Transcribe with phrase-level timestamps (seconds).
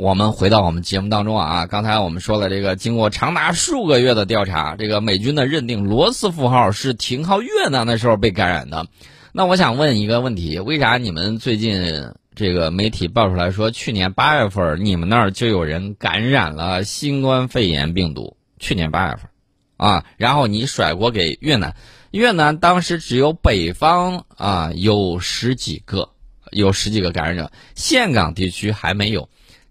[0.00, 8.86] 我们回到我们节目当中啊，刚才我们说了这个，经过长达数个月的调查，这个美军呢认定罗斯福号是停靠越南的时候被感染的。
[9.32, 18.36] 那我想问一个问题，为啥你们最近这个媒体爆出来说，去年八月份你们那儿就有人感染了新冠肺炎病毒？
[18.58, 19.28] 去年八月份，
[19.76, 21.74] 啊，然后你甩锅给越南，
[22.10, 26.10] 越南当时只有北方啊有十几个，
[26.50, 29.28] 有十几个感染者，岘港地区还没有。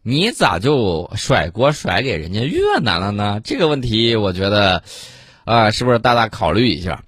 [0.07, 3.41] 你咋就甩锅甩给人家越南了呢？
[3.43, 4.83] 这个问题，我觉得，
[5.45, 7.03] 啊，是不是大大考虑一下？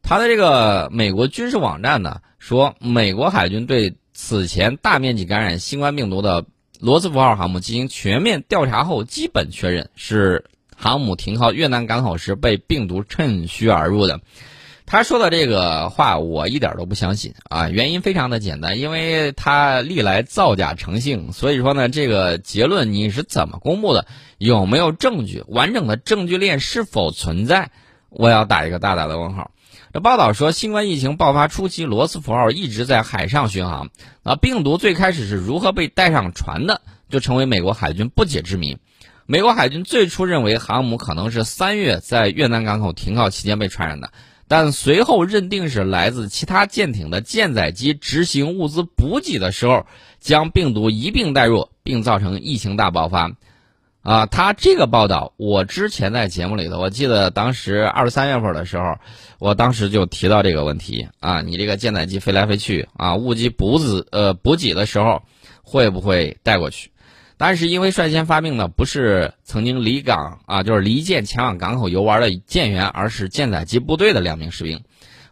[0.00, 6.44] 他的这个美国军事网站呢说，美国海军对此前大面积感染新冠病毒的
[6.78, 10.44] 罗斯福号航母进行全面调查后，基本确认是
[10.76, 14.20] 航母停靠越南港口时被病毒趁虚而入的。
[14.86, 17.68] 他说的这个话我一点都不相信啊！
[17.68, 24.06] 原因非常的简单，因为他历来造假成性，所以说呢，这个结论你是怎么公布的？
[24.38, 25.42] 有没有证据？
[25.48, 27.70] 完整的证据链是否存在？
[28.08, 29.50] 我要打一个大大的问号。
[29.92, 33.90] 这报道说，新冠疫情爆发初期，罗斯福号一直在海上巡航，
[34.22, 38.78] 啊，病毒最开始是如何被带上船的，就成为美国海军不解之谜。
[39.26, 44.12] 美国海军最初认为航母可能是三月在越南港口停靠期间被传染的。
[44.48, 49.86] 但随后认定是来自其他舰艇的舰载机执行物资补给的时候，
[50.20, 53.32] 将病毒一并带入，并造成疫情大爆发。
[54.02, 58.96] 啊，他这个报道，我之前在节目里头，我记得当时二三月份的时候，
[59.40, 65.22] 我当时就提到这个问题啊，你这个舰载机飞来飞去啊，物机补给呃补给的时候，
[65.62, 66.90] 会不会带过去？
[67.38, 74.82] 但是因为率先发病的不是曾经离港啊，就是离舰前往港口游玩的舰员，而是舰载机部队的两名士兵。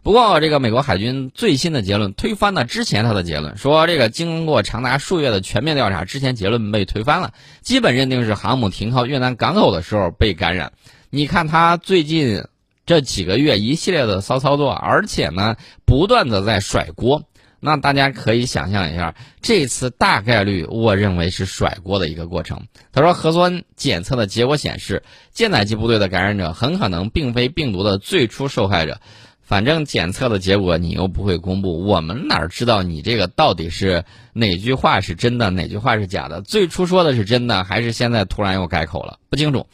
[0.03, 10.73] 不过，这个美国海军最新的结论推翻了之前他的结论，说这个经过长达数月的全面调查，之前结论被推翻了，基本认定是航母停靠越南港口的时候被感染。
[11.09, 12.43] 你看他最近
[12.85, 15.55] 这几个月一系列的骚操作，而且呢
[15.85, 17.23] 不断的在甩锅。
[17.65, 22.67] 那大家可以想象一下，这次大概率我认为是甩锅的一个过程。
[22.93, 25.01] 他说，核酸检测的结果显示，
[25.33, 29.01] 舰载机部队的感染者很可能并非病毒的最初受害者。
[29.41, 36.41] 反正检测的结果你又不会公布，我们哪知道你这个到底是哪句话是真的，哪句话是假的？
[36.41, 39.17] 最初说的是真的，还是现在突然又改口了？
[39.29, 39.67] 不清楚。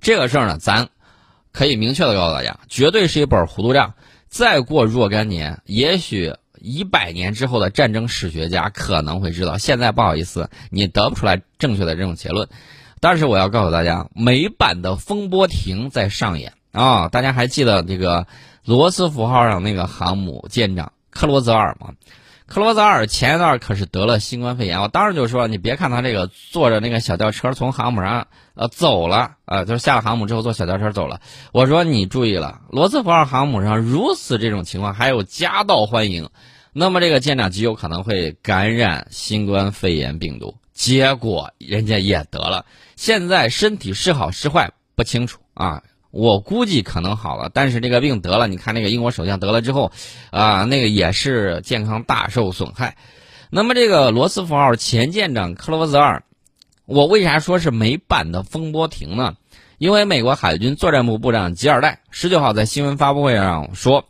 [0.00, 0.88] 这个事儿呢，咱
[1.52, 3.94] 可以明确的告诉大家，绝对是一本糊涂账。
[4.28, 6.34] 再过若干年，也许。
[6.62, 12.48] 一百年之后的战争史学家可能会知道，现在不好意思，你得不出来正确的这种结论。
[13.00, 17.08] 但是我要告诉大家，美版的风波亭在上演啊！
[17.08, 18.28] 大家还记得这个
[18.64, 21.94] 罗斯福号上那个航母舰长克罗泽尔吗？
[22.52, 31.22] 克罗泽尔前一段可是得了新冠肺炎，我当时就说，你别看他这个坐着那个小吊车从航母上呃走了，呃，就是下了航母之后坐小吊车走了。
[31.52, 36.28] 我说你注意了，罗斯福号航母上如此这种情况，还有夹道欢迎。
[36.74, 45.82] 那么这个舰长极有可能会感染新冠肺炎病毒，结果人家也得了，现在身体是好是坏不清楚啊。
[46.12, 49.90] 我估计可能好了，但是这个病得了，你看那个英国首相得了之后，
[50.30, 52.96] 啊，那个也是健康大受损害。
[53.50, 56.22] 那么这个罗斯福号前舰长克罗泽尔，
[56.86, 59.34] 我为啥说是美版的风波亭呢？
[59.78, 64.04] 因为美国海军作战部部长吉尔戴十九号在新闻发布会上说，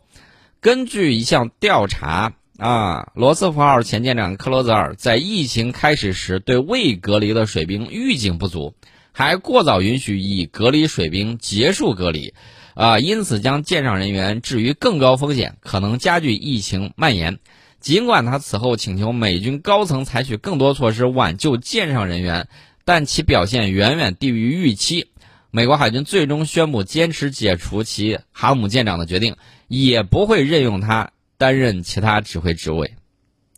[0.59, 2.33] 根据一项调查。
[2.59, 8.75] 啊，罗斯福号前舰长克罗泽尔在疫情开始时对未隔离的水兵预警不足，
[9.13, 12.33] 还过早允许已隔离水兵结束隔离，
[12.73, 17.39] 啊，因此将舰上人员置于更高风险，可能加剧疫情蔓延。
[17.79, 22.49] 尽管他此后请求美军高层采取更多措施挽救舰上人员，
[22.83, 25.07] 但其表现远远低于预期。
[25.51, 29.37] 美国海军最终宣布坚持解除其航母舰长的决定，
[29.67, 31.11] 也不会任用他。
[31.35, 32.93] 担任其他指挥职位，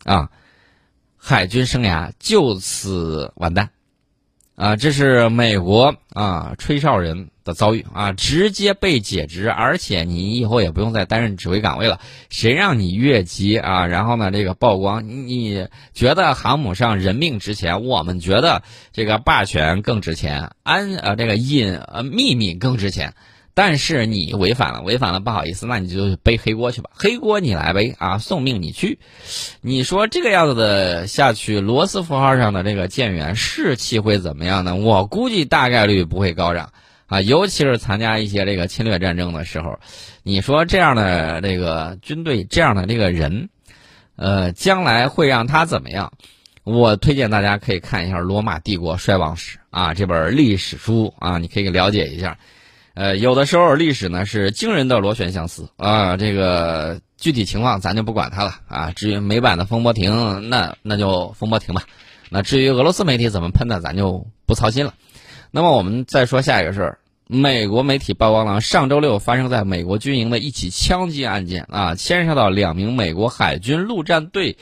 [0.02, 0.30] 啊，
[1.16, 3.70] 海军生涯就此完蛋，
[4.56, 12.00] 啊，这是美国啊吹哨人的遭遇啊，直接被解职，而且你以后也不用再担任指挥岗位了。
[12.30, 13.86] 谁让你越级啊？
[13.86, 17.84] 然后呢，这个曝光，你觉得航母上人命值钱？
[17.84, 18.62] 我们觉得
[18.92, 23.12] 这个霸权更值钱，安呃这个隐呃秘密更值钱。
[23.58, 28.98] 但是你违反了，违反了，不好意思，那你就背黑锅去吧，黑锅你来背啊，送命你去。
[29.62, 34.76] 你说这个样子的下去，罗斯福号上的这个舰员士气会怎么样呢？
[34.76, 36.70] 我估计大概率不会高涨
[37.06, 39.78] 啊，尤其是参加一些这个侵略战争的时候，
[40.22, 43.48] 你说这样的这个军队，这样的这个人，
[44.16, 46.12] 呃，将来会让他怎么样？
[46.62, 52.36] 我推荐大家可以看一下《罗马帝国衰亡史》啊，这本历史书啊，你可以了解一下。
[52.96, 58.90] 呃，有的时候历史呢是惊人的螺旋相似啊，这个具体情况咱就不管它了啊。
[58.96, 61.82] 至于美版的风波亭，那那就风波亭吧。
[62.30, 64.94] 那至于俄罗斯媒体怎么喷的，咱就不操心了。
[65.50, 74.56] 那么我们再说下一个事儿，美国媒体曝光了上周六发生在美国军营的一起枪击案件啊，牵涉到两名美国海军陆战队。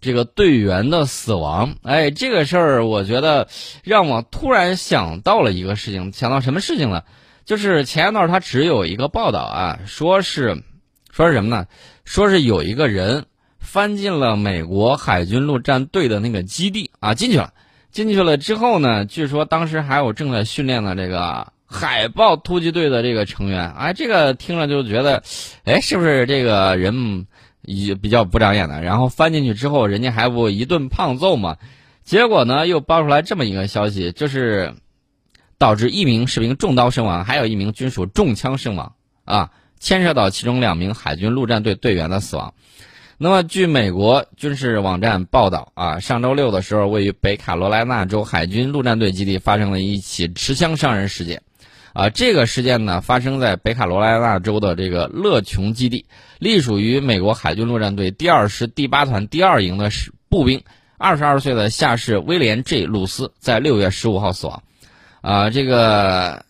[0.00, 3.48] 这个队员的死亡，哎，这个事儿我觉得
[3.84, 7.04] 让我突然想到了一个事情，想到什么事情了？
[7.44, 10.62] 就是前一段他只有一个报道啊，说是
[11.10, 11.66] 说是什么呢？
[12.04, 13.26] 说是有一个人
[13.58, 17.52] 翻进了美国海军陆战队的那个基地啊，进去了，
[17.90, 25.22] 进去了之后呢，据说当时还有正在训练的这个海豹突击队的这个成员，哎，这个听了就觉得，
[25.64, 27.26] 哎，是不是这个人？
[27.64, 31.58] 也比较不长眼的，然后翻进去之后，人家还不一顿胖揍嘛？
[32.02, 34.74] 结果呢，又爆出来这么一个消息，就是
[35.62, 38.92] 导致一名士兵中刀身亡，还有一名军属中枪身亡
[39.24, 42.52] 啊，牵涉到其中两名海军陆战队队员的死亡。
[43.16, 51.40] 那么，据美国军事网站报道啊，上周六的时候，位于北卡罗来纳州海军陆战队基地发生了一起持枪伤人事件。
[51.92, 56.04] 啊，这个事件呢发生在北卡罗来纳州的这个乐琼基地，
[56.40, 60.60] 隶属于美国海军陆战队第二师第八团第二营的士步兵，
[60.98, 64.60] 二十二岁的下士威廉 ·J· 鲁斯在六月十五号死亡。
[65.22, 66.44] 啊，这个，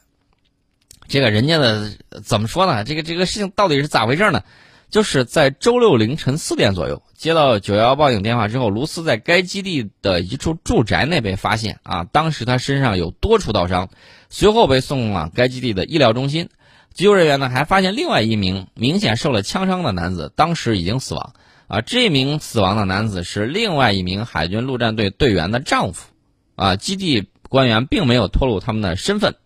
[1.07, 1.93] 这个人家的
[2.25, 2.83] 怎么说呢？
[2.83, 4.43] 这个这个事情到底是咋回事呢？
[4.91, 13.89] 就是在周六凌晨四点左右接到九幺幺报警电话之后，卢斯在该基地的一处住宅内被发现啊，当时他身上有多处刀伤，
[14.29, 16.51] 随后被送往该基地的医疗中心。
[16.93, 21.33] 急救人员呢还发现另外一名明显受了枪伤的男子，当时已经死亡
[21.69, 21.81] 啊。
[21.81, 26.09] 这名死亡的男子是另外一名海军陆战队队员的丈夫
[26.55, 26.77] 啊。
[26.77, 29.37] 基地官员并没有透露他们的身份，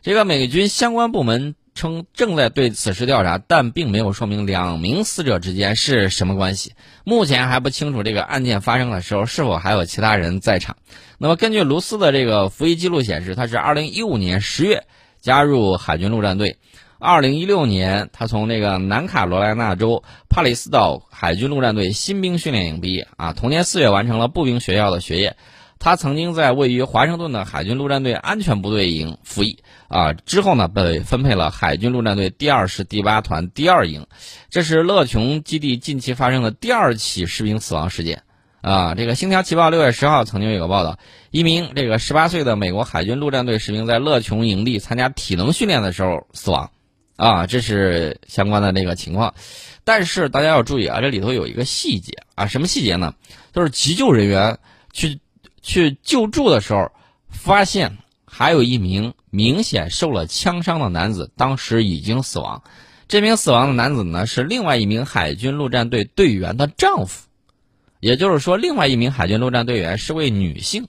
[0.00, 1.54] 这个美军相关部门。
[1.74, 6.72] 称正在对此事调查，但并没有说明两名死者之间是什么关系。
[7.04, 10.76] 目前还不清楚这个案件发生的时候是否还有其他人在场。
[11.18, 14.84] 那么，根据卢斯的这个服役记录显示，他是2015年10月
[15.20, 16.56] 加入海军陆战队
[16.98, 25.36] ，2016年他从那个南卡罗来纳州帕里斯岛海军陆战队新兵训练营毕业，啊，同年4月完成了步兵学校的学业。
[25.80, 34.06] 他曾经在位于华盛顿的海军陆战队安全部队营服役，啊，之后呢被分配了海军陆战队第二师第八团第二营，
[34.50, 38.24] 这是乐琼基地近期发生的第二起士兵死亡事件，
[38.60, 40.98] 啊，这个《星条旗报》六月十号曾经有个报道，
[41.30, 46.72] 一名这个十八岁的美国海军陆战队士兵在乐琼营地参加体能训练的时候死亡，
[47.14, 49.32] 啊，这是相关的这个情况，
[49.84, 53.14] 但是大家要注意啊，这里头有一个细节啊，什么细节呢？
[53.52, 54.58] 就是急救人员
[54.92, 55.20] 去。
[55.62, 56.90] 去救助的时候，
[57.28, 62.62] 发现还有一名明显受了枪伤的男子，当时已经死亡。
[63.06, 67.26] 这名死亡的男子呢，是另外一名海军陆战队队员的丈夫，
[68.00, 70.88] 也就是说，另外一名海军陆战队员是位女性。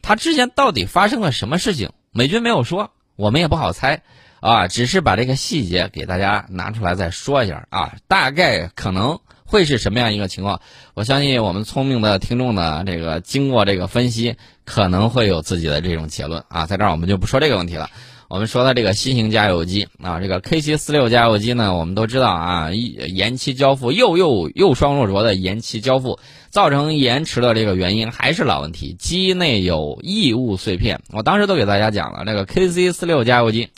[0.00, 1.90] 她之前到底发生了什么事情？
[2.12, 4.02] 美军没有说，我们也不好猜
[4.40, 9.18] 啊，只是把这个细节给大家拿出来再说一下啊，大概可能。
[9.50, 10.60] 会是什么样一个情况？
[10.92, 14.36] 我相信我们聪明的听众呢，这个经过这个分析，
[14.66, 16.66] 可能会有自己的这种结论啊。
[16.66, 17.88] 在这儿我们就不说这个问题了。
[18.28, 26.18] 我们说的这个新型加油机啊，这个 KC 四六加油机呢，我们都知道啊，延期交付又又又双若浊的延期交付，
[26.50, 31.00] 造成延迟的这个原因还是老问题，机内有异物碎片。
[31.10, 33.70] 我当时都给大家讲了，这个 KC 四六加油机，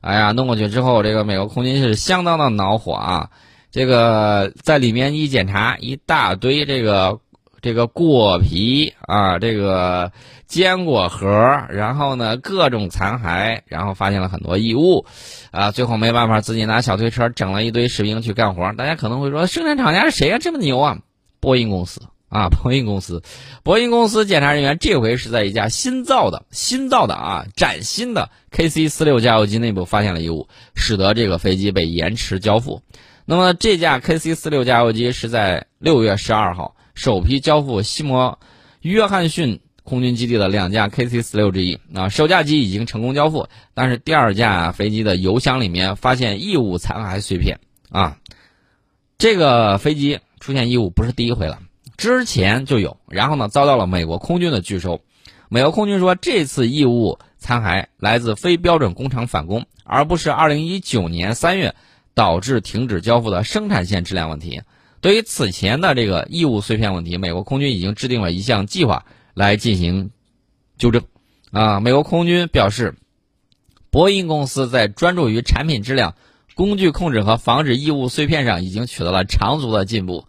[0.00, 3.28] 哎呀，弄过去之后，这个美国空军是相当的恼火啊。
[3.72, 7.18] 这个在里面一检查，一大堆这个
[7.62, 10.12] 这个果皮啊，这个
[10.46, 11.26] 坚果核，
[11.70, 15.06] 然后呢各种残骸，然后发现了很多异物，
[15.50, 18.70] 啊，最后没办法，自己拿小推车整了一堆士兵去干活。
[18.74, 20.38] 大家可能会说，生产厂家是谁啊？
[20.38, 20.98] 这么牛啊？
[21.40, 23.22] 波音公司啊，波音公司，
[23.62, 32.82] 波音公司检查人员这回是在一架新造的新造的啊崭新的 KC 四六加油机内部发现了异物，使得这个飞机被延迟交付。
[33.32, 38.38] 那么这架 KC 四六加油机是在六月十二号首批交付西摩
[38.82, 47.58] 约翰逊空军基地的两架 KC 四六之一啊，首架机已经成功交付，但是第二架飞机的油箱里面发现异物残骸碎片
[47.88, 48.18] 啊，
[49.16, 51.58] 这个飞机出现异物不是第一回了，
[51.96, 55.00] 之前就有，然后呢遭到了美国空军的拒收，
[55.48, 61.74] 美国空军说这次异物残骸来自非标准工厂返工，而不是二零一九年三月。
[62.14, 64.62] 导致停止交付的生产线质量问题。
[65.00, 69.04] 对于此前的这个异物碎片问题，美国空军已经制定了一项计划
[69.34, 70.10] 来进行
[70.78, 71.02] 纠正。
[71.50, 72.94] 啊，美国空军表示，
[73.90, 76.14] 波音公司在专注于产品质量、
[76.54, 80.24] 工具控制和防止异物碎片上已经取得了长足的进步。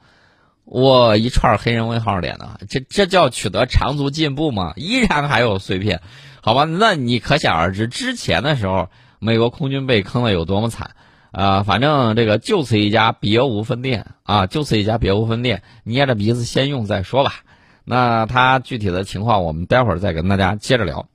[0.65, 4.73] 我一串黑人问号脸呢，这这叫取得长足进步吗？
[4.75, 6.01] 依然还有碎片，
[6.41, 6.63] 好吧？
[6.63, 10.95] 那你可想而知，之前的时候美国空军被坑的有多么惨。
[11.33, 17.33] 啊，反正这个就此一家别无分店啊，就此一家别无分店，捏着鼻子先用再说吧。
[17.83, 21.07] 那他具体的情况，我们待会儿再跟大家接着聊。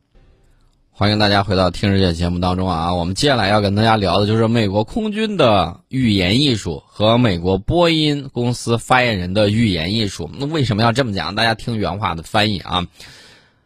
[0.90, 10.28] 欢迎大家回到听世界节目当中啊，我们接下来要跟大家聊的就是美国空军的语言艺术和美国波音公司发言人的语言艺术。
[10.37, 11.37] 那为什么要这么讲？
[11.37, 12.88] 大家听原话的翻译啊。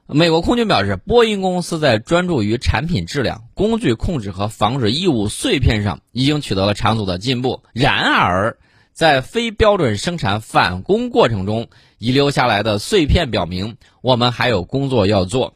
[0.06, 7.62] 美国空军表示，波音公司在专注于产品质量、工具控制和防止异物碎片上已经取得了长足的进步。
[7.72, 8.58] 然而，
[8.92, 11.68] 在非标准生产返工过程中
[11.98, 15.54] 遗留下来的碎片表明，我们还有工作要做。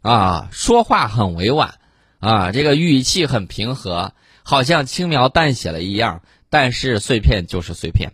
[0.00, 1.74] 啊，说话很委婉，
[2.18, 6.22] 啊，这个语气很平和，好像轻描淡写了一样。
[6.48, 8.12] 但是碎片就是碎片，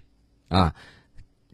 [0.49, 0.75] 啊，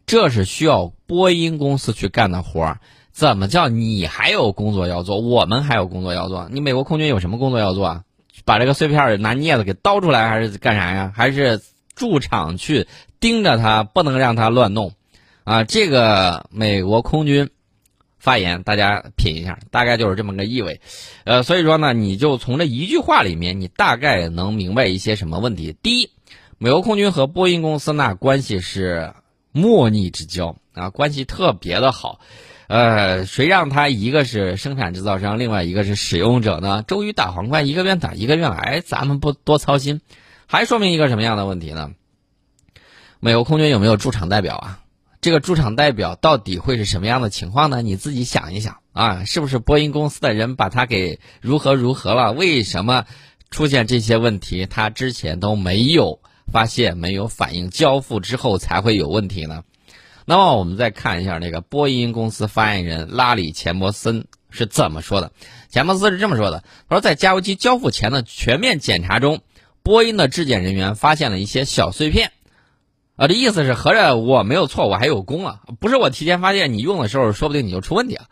[0.07, 2.81] 这是需要波音公司去干的活儿。
[3.19, 5.19] 怎么叫你还有工作要做？
[5.19, 6.49] 我们还有工作要做。
[6.53, 8.05] 你美国空军有什么工作要做啊？
[8.45, 11.13] 把这个碎片拿镊子给刀出来，还是干啥呀？
[11.17, 11.61] 还是
[11.97, 12.87] 驻场去
[13.19, 14.93] 盯着它，不能让它乱弄
[15.43, 15.65] 啊？
[15.65, 17.51] 这个美国空军
[18.21, 20.81] 发言，大家品一下，大概就是这么个意味。
[21.25, 25.77] 呃，所以说呢，你就从这一句话里面，你大概能明白一些什么问题。
[25.83, 26.11] 第一，
[26.57, 29.13] 美国空军和波音公司那关系是
[29.51, 32.21] 莫逆之交啊，关系特别的好。
[32.69, 36.85] 呃，谁让他一个是生产制造商，另外一个是使用者呢？
[36.87, 40.03] 周瑜打黄瓜，一个愿打，一个愿挨，咱们不多操心，
[40.47, 41.93] 还说明一个什么样的问题呢？
[43.21, 44.81] 美国空军有没有驻场代表啊？
[45.23, 47.81] 这个驻场代表到底会是什么样的情况呢？
[47.81, 52.33] 你自己想一想啊，是不是波音公司的人把他给如何如何了？
[52.33, 53.07] 为什么
[53.51, 54.67] 出现这些问题？
[54.67, 56.21] 他之前都没有
[56.53, 59.65] 发现，没有反应，交付之后才会有问题呢？
[60.31, 65.33] 那么我们再看一下那个波音公司发言人拉里·钱伯森是怎么说的。
[65.71, 69.41] 钱伯森是这么说的：“他说，在加油机交付前的全面检查中，
[69.83, 72.33] 波音的质检人员发现了一些小碎片。
[73.17, 78.27] 啊，这意思是合着我没有错，我还有功啊，不是我提前发现你用的时候，说不定你就出问题了。”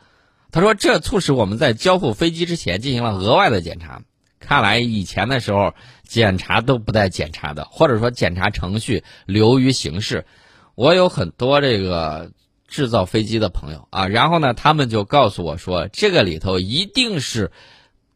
[0.53, 4.03] 他说：“这促使我们在交付飞机之前进行了额外的检查。
[4.39, 5.73] 看来以前的时候
[6.07, 10.27] 检查都不带检查的，或者说检查程序流于形式。”
[10.77, 12.31] 我有很多这个
[12.69, 17.51] 制造飞机的朋友啊，然后呢，他们就告诉我说，这个里头一定是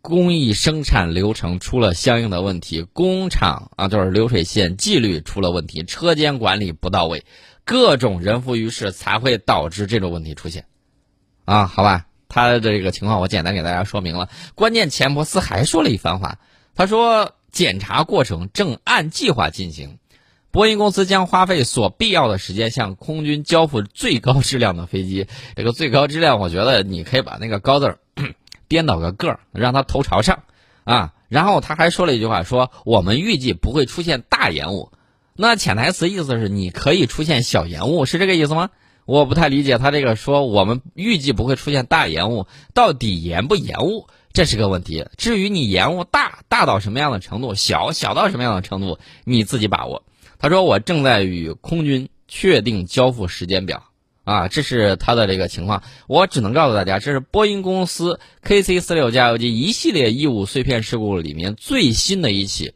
[0.03, 7.25] 工艺生产流程出了相应的问题，工厂啊就是流水线纪律出了问题，车间管理不到位，
[7.65, 10.67] 各种人浮于事才会导致这种问题出现。
[11.47, 14.29] 啊，好吧，他的这个情况我简单给大家说明了。
[14.55, 16.39] 关键钱伯斯还说了一番话，
[16.75, 19.97] 他说检查过程正按计划进行。
[20.53, 25.27] 波音公司将花费所必要的时间向空军交付最高质量的飞机。
[25.55, 27.99] 这个最高质量，我觉得你可以把那个“高”字儿
[28.69, 30.43] 颠倒个个儿，让它头朝上
[30.85, 31.13] 啊。
[31.29, 34.91] 然后他还说了一句话，说我们预计不会出现大延误。
[35.37, 38.71] 那潜台词意思是你可以出现小延误，是这个意思吗？
[39.07, 45.07] 我不太理解他这个说我们预计不会出现大延误，到底延不延误，这是个问题。
[45.17, 50.05] 至于你延误大大到什么样的程度，小小到什么样的程度，你自己把握。
[50.39, 53.85] 他说：“我正在与空军确定交付时间表，
[54.25, 55.83] 啊，这是他的这个情况。
[56.07, 62.73] 我只能告诉大家，这是波音公司 KC 四六加油机一系列异物碎片事故里面最新的一起。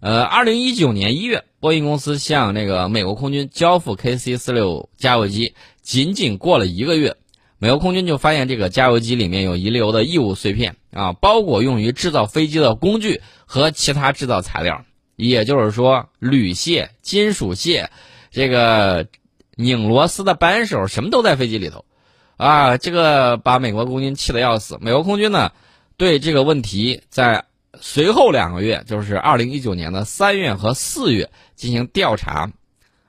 [0.00, 7.16] 呃，二零一九年一月，波音公司向那个美国空军交付 KC 四六加油机，仅仅过了一个月，
[7.60, 14.84] 美国空军就发现这个加油机里面有遗留的异物碎片，啊，包裹用于制造飞机的工具和其他制造材料。”
[15.16, 17.90] 也就是说，铝屑、金属屑，
[18.30, 19.06] 这个
[19.54, 21.84] 拧螺丝的扳手，什么都在飞机里头，
[22.38, 24.78] 啊，这个把美国空军气得要死。
[24.80, 25.52] 美国空军呢，
[25.98, 27.44] 对这个问题在
[27.78, 32.50] 随后两个月，就是二零一九年的三月和四月进行调查，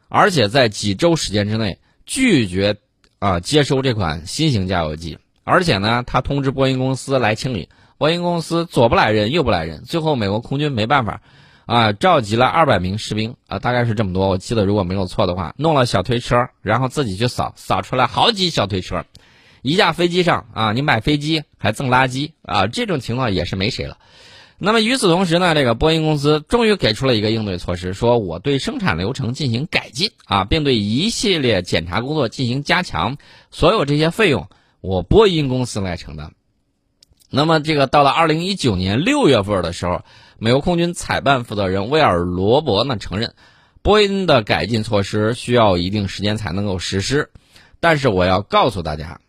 [0.10, 2.76] 而且在几周时间之内拒绝
[3.22, 11.22] 啊接收这款新型加油机，而且呢，他通知波音公司来清理，波音公司左不来人，右不来人，最后美国空军没办法。
[11.68, 14.28] 啊，召集了二百名士兵啊，大概是这么多。
[14.28, 19.06] 我记得如果没有错的话，弄了小推车，然后自己去扫，扫出来好几小推车。
[19.62, 24.00] 一架飞机上啊，你买飞机还赠垃圾啊，这种情况也是没谁了。
[24.64, 33.18] 那么与此同时呢，这个波音公司终于给出了一个应对措施，说我对生产流程进行改进啊，并对一系列检查工作进行加强，
[33.50, 34.50] 所有这些费用
[34.80, 36.36] 我波音公司来承担。
[37.32, 40.04] 那么这个到了二零一九年六月份的时候，
[40.38, 43.34] 美国空军采办负责人威尔罗伯呢承认，
[43.82, 47.32] 波音的改进措施需要一定时间才能够实施，
[47.80, 49.22] 但是我要告诉大家，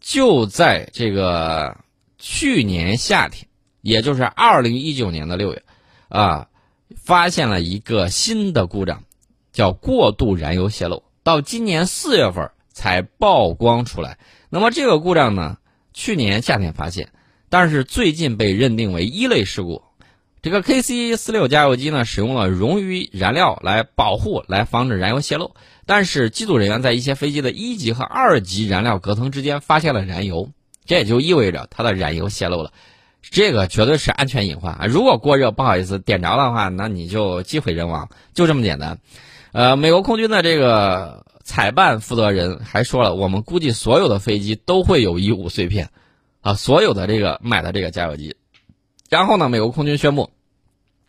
[0.00, 1.76] 就在这个
[2.16, 3.46] 去年夏天。
[3.80, 5.62] 也就是二零一九年的六月，
[6.08, 6.48] 啊，
[6.96, 9.04] 发现了一个新的故障，
[9.52, 11.04] 叫过度燃油泄漏。
[11.22, 14.18] 到今年四月份才曝光出来。
[14.48, 15.58] 那么这个故障呢，
[15.92, 17.10] 去年夏天发现，
[17.50, 19.82] 但是最近被认定为一类事故。
[20.40, 25.54] 这个 KC 四六加油机呢，使用了溶于燃料来保护，来防止燃油泄漏。
[25.84, 30.50] 但是机组人员在一些飞机的一级和二级燃料隔层之间发现了燃油，
[30.86, 32.72] 这也就意味着它的燃油泄漏了。
[33.20, 34.86] 这个绝对是安全隐患啊！
[34.86, 38.98] 如果过热不好意思点着的话，那你就机毁人亡，就这么简单。
[39.52, 45.90] 呃，美国空军的这个采办负责人还说了，我们估计所有的飞机都会有衣物碎片，
[46.40, 48.36] 啊，所有的这个买的这个加油机。
[49.10, 50.30] 然后呢，美国空军宣布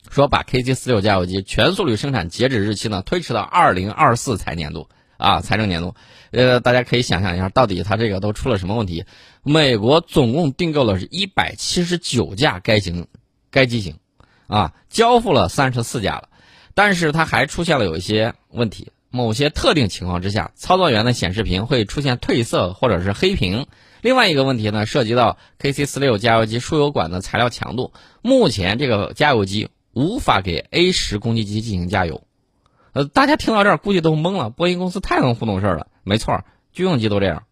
[0.10, 4.90] 说，把 KC 四六加油机全速率生产截止日期呢推迟到二零二四财年度。
[5.20, 5.94] 啊，财政年度，
[6.32, 9.04] 呃，大家可以想象一下，到底它这个都出了什么问题？
[9.44, 13.06] 美国总共订购了是一百七十九架该型、
[13.52, 13.98] 该机型，
[14.48, 16.30] 啊，交付了三十四架了，
[16.74, 23.68] 但是它还出现了有一些问题，某些特定情况之下，操作员的显示屏会出现褪色或者是黑屏。
[24.02, 32.24] 另外一个问题呢，涉及到 KC 四六加油机输油管的材料强度，目前这个加油机无法给 A 十攻击机进行加油。
[32.94, 34.50] 呃，大家听到这儿估计都懵了。
[34.50, 37.44] 波音公司太能糊弄事儿了，没错，军用机都这样。